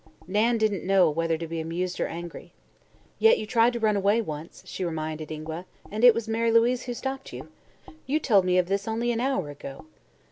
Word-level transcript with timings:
Nan 0.25 0.57
didn't 0.57 0.83
know 0.83 1.11
whether 1.11 1.37
to 1.37 1.45
be 1.45 1.59
amused 1.59 1.99
or 1.99 2.07
angry. 2.07 2.53
"Yet 3.19 3.37
you 3.37 3.45
tried 3.45 3.73
to 3.73 3.79
run 3.79 3.95
away 3.95 4.19
once," 4.19 4.63
she 4.65 4.83
reminded 4.83 5.31
Ingua, 5.31 5.67
"and 5.91 6.03
it 6.03 6.15
was 6.15 6.27
Mary 6.27 6.51
Louise 6.51 6.85
who 6.85 6.95
stopped 6.95 7.31
you. 7.31 7.49
You 8.07 8.19
told 8.19 8.43
me 8.43 8.57
of 8.57 8.65
this 8.67 8.87
only 8.87 9.11
an 9.11 9.19
hour 9.19 9.51
ago. 9.51 9.85